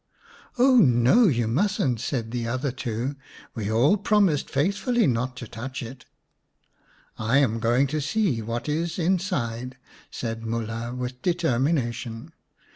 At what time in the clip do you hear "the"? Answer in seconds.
2.31-2.47